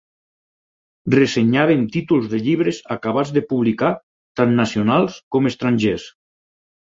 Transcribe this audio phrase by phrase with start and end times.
[1.15, 3.91] Ressenyaven títols de llibres acabats de publicar
[4.41, 6.07] tant nacionals com estrangers.